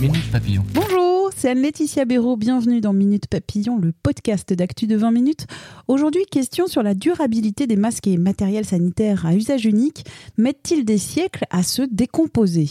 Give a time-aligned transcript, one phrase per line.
[0.00, 0.64] Minute Papillon.
[0.74, 2.36] Bonjour, c'est Anne-Laetitia Béraud.
[2.36, 5.46] Bienvenue dans Minute Papillon, le podcast d'actu de 20 minutes.
[5.88, 10.04] Aujourd'hui, question sur la durabilité des masques et matériels sanitaires à usage unique.
[10.36, 12.68] Mettent-ils des siècles à se décomposer?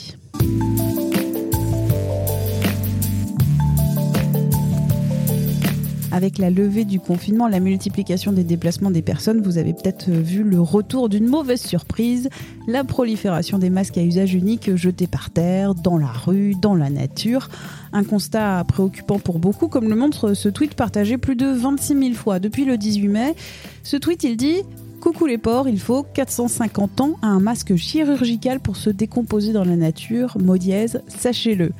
[6.14, 10.44] Avec la levée du confinement, la multiplication des déplacements des personnes, vous avez peut-être vu
[10.44, 12.30] le retour d'une mauvaise surprise,
[12.68, 16.92] la prolifération des masques à usage unique jetés par terre, dans la rue, dans la
[16.92, 17.50] nature.
[17.94, 22.14] Un constat préoccupant pour beaucoup, comme le montre ce tweet partagé plus de 26 000
[22.14, 23.36] fois depuis le 18 mai.
[23.82, 24.58] Ce tweet, il dit
[25.02, 29.66] Coucou les porcs, il faut 450 ans à un masque chirurgical pour se décomposer dans
[29.66, 30.38] la nature.
[30.40, 30.58] Mot
[31.08, 31.72] sachez-le.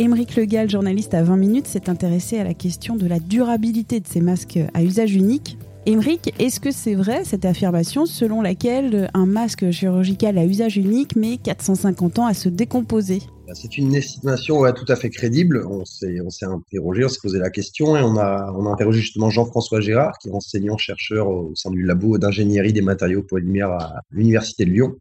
[0.00, 4.06] Émeric Legal, journaliste à 20 minutes, s'est intéressé à la question de la durabilité de
[4.08, 5.56] ces masques à usage unique.
[5.86, 11.14] Émeric, est-ce que c'est vrai cette affirmation selon laquelle un masque chirurgical à usage unique
[11.14, 13.20] met 450 ans à se décomposer?
[13.52, 15.64] C'est une estimation tout à fait crédible.
[15.64, 19.80] On s'est, interrogé, on s'est posé la question et on a, on interrogé justement Jean-François
[19.80, 24.70] Gérard, qui est enseignant-chercheur au sein du labo d'ingénierie des matériaux polymères à l'Université de
[24.70, 24.96] Lyon.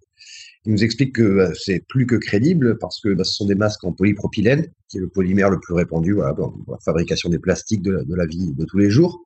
[0.65, 3.55] Il nous explique que bah, c'est plus que crédible parce que bah, ce sont des
[3.55, 7.81] masques en polypropylène, qui est le polymère le plus répandu dans la fabrication des plastiques
[7.81, 9.25] de la, vie de tous les jours.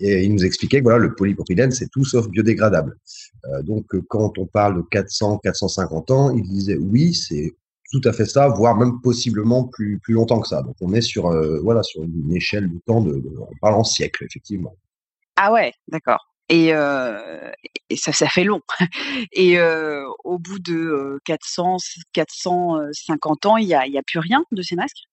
[0.00, 2.96] Et il nous expliquait que voilà, le polypropylène, c'est tout sauf biodégradable.
[3.46, 7.52] Euh, donc, quand on parle de 400, 450 ans, il disait oui, c'est
[7.92, 10.62] tout à fait ça, voire même possiblement plus, plus longtemps que ça.
[10.62, 13.74] Donc, on est sur, euh, voilà, sur une échelle de temps, de, de, on parle
[13.74, 14.74] en siècle, effectivement.
[15.36, 16.31] Ah ouais, d'accord.
[16.52, 17.18] Et, euh,
[17.96, 18.60] ça, fait long.
[19.32, 21.78] Et euh, au bout de 400,
[22.12, 25.04] 450 ans, il n'y a, plus rien de ces masques?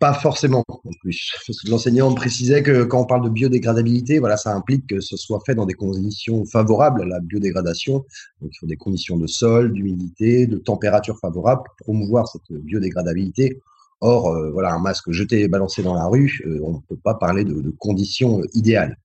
[0.00, 1.32] Pas forcément en plus.
[1.68, 5.54] L'enseignant précisait que quand on parle de biodégradabilité, voilà, ça implique que ce soit fait
[5.54, 8.04] dans des conditions favorables à la biodégradation.
[8.40, 13.60] Donc il faut des conditions de sol, d'humidité, de température favorable pour promouvoir cette biodégradabilité.
[14.06, 17.00] Or, euh, voilà, un masque jeté et balancé dans la rue, euh, on ne peut
[17.02, 18.98] pas parler de, conditions euh, idéales.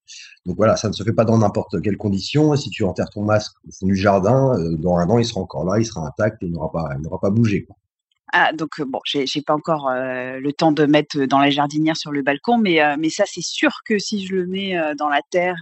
[0.46, 2.54] Donc voilà, ça ne se fait pas dans n'importe quelle condition.
[2.58, 5.64] Si tu enterres ton masque au fond du jardin, dans un an, il sera encore
[5.64, 7.66] là, il sera intact il n'aura pas, il n'aura pas bougé.
[8.34, 12.12] Ah, donc bon, j'ai, j'ai pas encore le temps de mettre dans la jardinière sur
[12.12, 15.56] le balcon, mais mais ça c'est sûr que si je le mets dans la terre,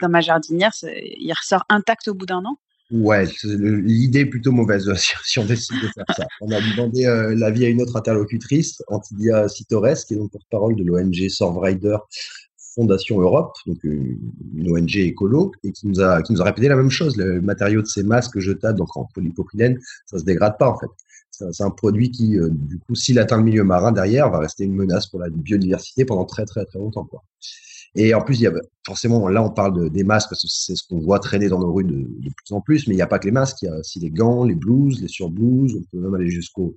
[0.00, 2.58] dans ma jardinière, il ressort intact au bout d'un an.
[2.90, 4.92] Ouais, l'idée est plutôt mauvaise
[5.24, 6.26] si on décide de faire ça.
[6.40, 7.04] On a demandé
[7.36, 11.96] l'avis à une autre interlocutrice, Antidia Sitores, qui est donc porte-parole de l'ONG Survrider
[12.74, 14.18] Fondation Europe, donc une
[14.68, 17.16] ONG écolo, et qui nous a qui nous a répété la même chose.
[17.16, 20.88] Le matériau de ces masques jetables, donc en polypropylène, ça se dégrade pas en fait.
[21.30, 24.64] C'est un produit qui, euh, du coup, s'il atteint le milieu marin derrière, va rester
[24.64, 27.04] une menace pour la biodiversité pendant très très très longtemps.
[27.04, 27.24] Quoi.
[27.94, 28.52] Et en plus, il y a
[28.86, 31.60] forcément, là, on parle de, des masques parce que c'est ce qu'on voit traîner dans
[31.60, 32.06] nos rues de,
[32.36, 34.00] plus en plus, mais il n'y a pas que les masques, il y a aussi
[34.00, 36.76] les gants, les blouses, les surblouses, on peut même aller jusqu'au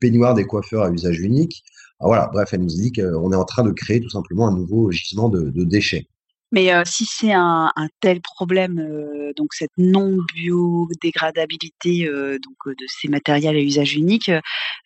[0.00, 1.62] peignoir des coiffeurs à usage unique.
[2.00, 4.54] Alors voilà, bref, elle nous dit qu'on est en train de créer tout simplement un
[4.54, 6.08] nouveau gisement de, déchets.
[6.52, 13.08] Mais euh, si c'est un, tel problème, euh, donc cette non biodégradabilité euh, de ces
[13.08, 14.30] matériels à usage unique,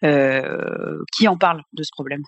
[0.03, 2.23] qui en parle de ce problème?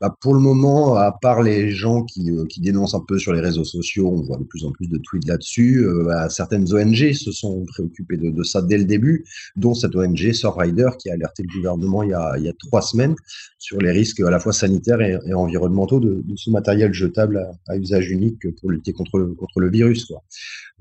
[0.00, 3.32] Bah pour le moment, à part les gens qui, euh, qui, dénoncent un peu sur
[3.32, 5.84] les réseaux sociaux, on voit de plus en plus de tweets là-dessus.
[5.84, 9.24] Euh, bah, certaines ONG se sont préoccupées de, ça dès le début,
[9.56, 13.14] dont cette ONG Survrider qui a alerté le gouvernement il y a, trois semaines
[13.58, 18.10] sur les risques à la fois sanitaires et, environnementaux de, ce matériel jetable à, usage
[18.10, 19.18] unique pour lutter contre,
[19.56, 20.12] le virus.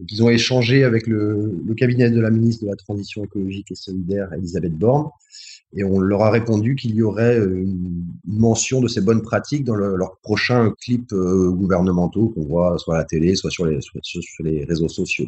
[0.08, 3.76] Ils ont échangé avec le, le cabinet de la ministre de la Transition écologique et
[3.76, 5.10] solidaire, Elisabeth Borne
[5.74, 9.64] et on leur a répondu qu'il y aurait euh, une mention de ces bonnes pratiques
[9.64, 13.66] dans le, leurs prochains clips euh, gouvernementaux qu'on voit soit à la télé, soit sur
[13.66, 15.28] les, réseaux sociaux.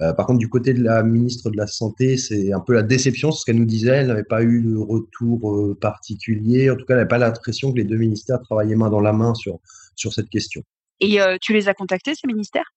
[0.00, 2.82] Euh, par contre, du côté de la ministre de la Santé, c'est un peu la
[2.82, 3.90] déception, c'est ce qu'elle nous disait.
[3.90, 6.70] Elle n'avait pas eu de retour particulier.
[6.70, 9.12] En tout cas, elle n'avait pas l'impression que les deux ministères travaillaient main dans la
[9.12, 9.58] main sur,
[9.94, 10.62] sur cette question.
[11.00, 12.72] Et tu les as contactés, ces ministères?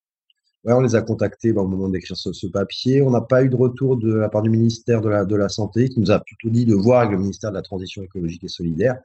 [0.66, 3.04] Ouais, on les a contactés bah, au moment d'écrire ce, papier.
[3.04, 6.00] On n'a pas eu de retour de la part du ministère de la, Santé, qui
[6.00, 8.98] nous a plutôt dit de voir avec le ministère de la Transition écologique et solidaire,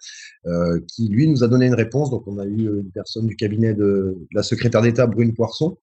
[0.47, 2.11] euh, qui lui nous a donné une réponse.
[2.11, 5.77] Donc on a eu une personne du cabinet de, la secrétaire d'État, Brune Poisson,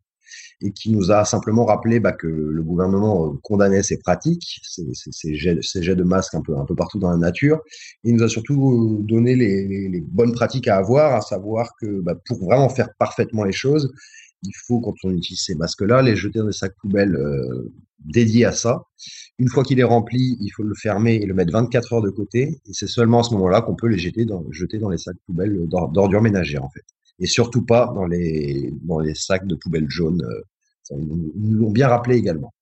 [0.61, 5.95] et qui nous a simplement rappelé bah, que le gouvernement condamnait ces pratiques, ces, jets,
[5.95, 7.61] de masques un peu, partout dans la nature.
[8.03, 12.15] Il nous a surtout donné les, les bonnes pratiques à avoir, à savoir que bah,
[12.25, 13.91] pour vraiment faire parfaitement les choses,
[14.43, 18.45] il faut, quand on utilise ces masques-là, les jeter dans des sacs poubelles euh, dédiés
[18.45, 18.83] à ça.
[19.39, 22.09] Une fois qu'il est rempli, il faut le fermer et le mettre 24 heures de
[22.09, 22.59] côté.
[22.65, 25.17] Et c'est seulement à ce moment-là qu'on peut les jeter dans, jeter dans les sacs
[25.25, 26.85] poubelles d'ordures ménagères, en fait.
[27.19, 30.23] Et surtout pas dans les, dans les sacs de poubelles jaunes.
[30.23, 30.41] Euh,
[30.91, 32.53] ils nous l'ont bien rappelé également.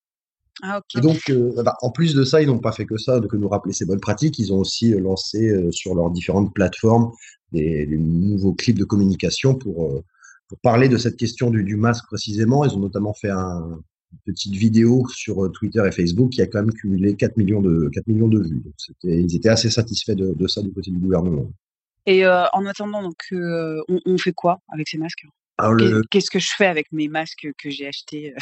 [0.62, 3.20] Ah, Et donc, euh, bah, en plus de ça, ils n'ont pas fait que ça,
[3.20, 4.38] de que nous rappeler ces bonnes pratiques.
[4.38, 7.12] Ils ont aussi euh, lancé euh, sur leurs différentes plateformes
[7.52, 10.02] des, des, nouveaux clips de communication pour,
[10.48, 12.64] pour parler de cette question du, du, masque précisément.
[12.64, 13.80] Ils ont notamment fait un,
[14.12, 17.88] une petite vidéo sur Twitter et Facebook qui a quand même cumulé 4 millions de,
[17.92, 18.60] 4 millions de vues.
[18.60, 21.50] Donc ils étaient assez satisfaits de, de, ça du côté du gouvernement.
[22.06, 25.26] Et en attendant, donc, on, on, fait quoi avec ces masques?
[26.10, 28.34] Qu'est-ce que je fais avec mes masques que j'ai achetés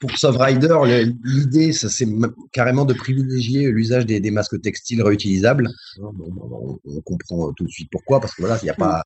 [0.00, 0.76] pour Sovrider,
[1.24, 2.06] l'idée, ça c'est
[2.52, 5.70] carrément de privilégier l'usage des, des, masques textiles réutilisables.
[5.98, 9.04] On, on, comprend tout de suite pourquoi, parce que voilà, il n'y a pas,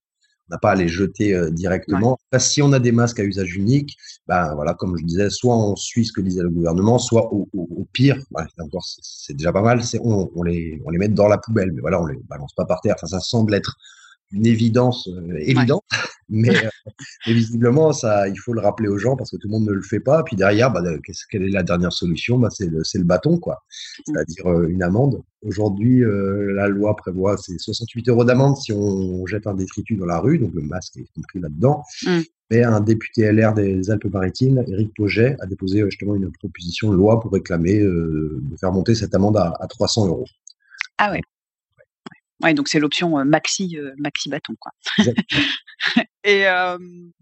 [0.49, 2.19] on n'a pas à les jeter euh, directement.
[2.33, 2.39] Ouais.
[2.39, 3.97] si on a des masques à usage unique,
[4.27, 7.49] ben voilà, comme je disais, soit on suit ce que disait le gouvernement, soit au,
[7.53, 8.19] au, au pire,
[8.59, 11.73] encore c'est déjà pas mal, c'est on, on, les on les met dans la poubelle,
[11.73, 12.95] mais voilà, on les balance pas par terre.
[12.97, 13.77] Enfin, ça semble être
[14.33, 15.99] une évidence euh, évidente, ouais.
[16.29, 16.69] mais, euh,
[17.27, 19.73] mais, visiblement, ça, il faut le rappeler aux gens parce que tout le monde ne
[19.73, 20.23] le fait pas.
[20.23, 20.83] Puis derrière, bah,
[21.31, 22.39] quelle est la dernière solution?
[22.39, 23.65] Bah, C'est le, le, bâton, quoi.
[24.05, 25.23] C'est-à-dire euh, une amende.
[25.43, 30.07] Aujourd'hui, euh, la loi prévoit c'est 68 euros d'amende si on jette un détritus dans
[30.07, 31.83] la rue, donc le masque est compris là-dedans.
[32.05, 32.19] Mm.
[32.51, 37.21] Mais un député LR des Alpes-Maritimes, Éric Poget, a déposé justement une proposition de loi
[37.21, 40.25] pour réclamer de faire monter cette amende à, à 300 euros.
[40.97, 41.21] Ah ouais.
[42.43, 44.73] Ouais, donc c'est l'option maxi maxi bâton quoi.
[46.25, 46.79] Et euh,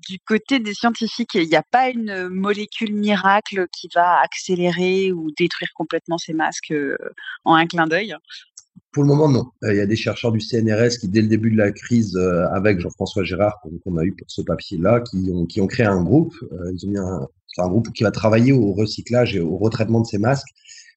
[0.08, 5.30] du côté des scientifiques, il n'y a pas une molécule miracle qui va accélérer ou
[5.38, 6.74] détruire complètement ces masques
[7.44, 8.16] en un clin d'œil?
[8.92, 9.44] Pour le moment, non.
[9.62, 12.16] Il y a des chercheurs du CNRS qui, dès le début de la crise,
[12.52, 16.02] avec Jean-François Gérard, qu'on a eu pour ce papier-là, qui ont, qui ont créé un
[16.02, 16.34] groupe.
[16.72, 17.28] Ils ont mis un,
[17.58, 20.48] un groupe qui va travailler au recyclage et au retraitement de ces masques.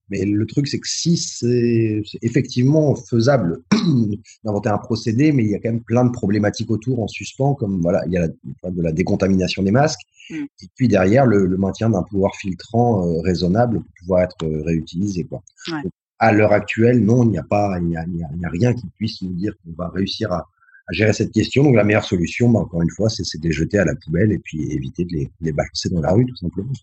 [0.10, 3.62] Mais le truc, c'est que si c'est effectivement faisable
[4.44, 7.54] d'inventer un procédé, mais il y a quand même plein de problématiques autour en suspens,
[7.56, 10.36] comme voilà, il y a la, de la décontamination des masques, mm.
[10.36, 14.64] et puis derrière le, le maintien d'un pouvoir filtrant euh, raisonnable pour pouvoir être euh,
[14.64, 15.26] réutilisé.
[15.26, 15.44] Quoi.
[15.72, 15.84] Ouais.
[15.84, 18.74] Donc, à l'heure actuelle, non, il n'y a pas, il n'y a, a, a, rien
[18.74, 21.64] qui puisse nous dire qu'on va réussir à, à, gérer cette question.
[21.64, 24.32] Donc la meilleure solution, bah, encore une fois, c'est de les jeter à la poubelle
[24.32, 26.74] et puis éviter de les, de les balancer dans la rue, tout simplement.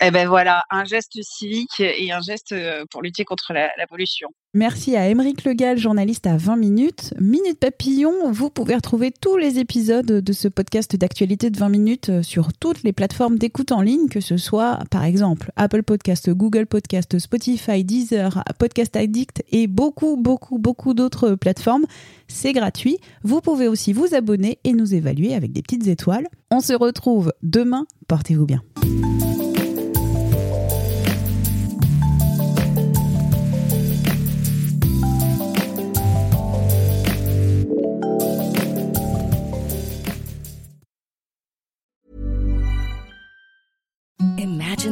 [0.00, 4.28] Eh ben voilà, un geste civique et un geste euh, pour lutter contre la, pollution.
[4.52, 7.14] Merci à Émeric Legal, journaliste à 20 minutes.
[7.20, 12.08] Minute Papillon, vous pouvez retrouver tous les épisodes de ce podcast d'actualité de 20 minutes
[12.08, 16.28] euh, sur toutes les plateformes d'écoute en ligne, que ce soit par exemple Apple Podcast,
[16.30, 21.84] Google Podcast, Spotify, Deezer, Podcast Addict et beaucoup, beaucoup, beaucoup d'autres plateformes.
[22.26, 22.98] C'est gratuit.
[23.22, 26.26] Vous pouvez aussi vous abonner et nous évaluer avec des petites étoiles.
[26.50, 27.86] On se retrouve demain.
[28.08, 28.62] Portez-vous bien.